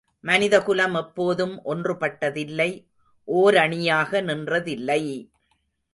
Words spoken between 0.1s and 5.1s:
மனிதகுலம் எப்போதும் ஒன்று பட்டதில்லை ஓரணியாக நின்றதில்லை!